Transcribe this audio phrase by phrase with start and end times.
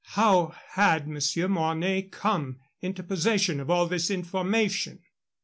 [0.17, 5.03] How had Monsieur Mornay come into possession of all this information?